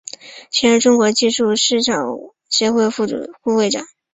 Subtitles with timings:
[0.49, 2.07] 现任中国技术市场
[2.49, 3.05] 协会副
[3.55, 3.85] 会长。